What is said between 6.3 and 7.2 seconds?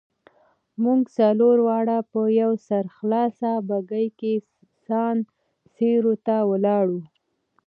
ولاړو.